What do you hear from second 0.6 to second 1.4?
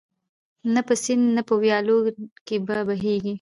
نه په سیند